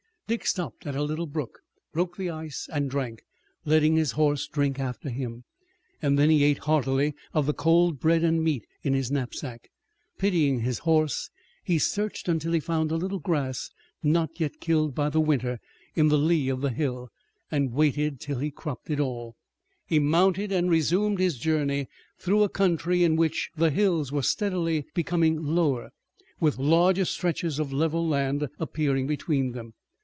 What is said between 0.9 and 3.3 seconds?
a little brook, broke the ice and drank,